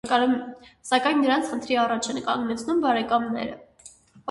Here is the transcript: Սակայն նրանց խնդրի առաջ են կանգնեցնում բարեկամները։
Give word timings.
Սակայն 0.89 1.21
նրանց 1.25 1.45
խնդրի 1.51 1.77
առաջ 1.83 2.11
են 2.15 2.19
կանգնեցնում 2.31 2.83
բարեկամները։ 2.89 3.63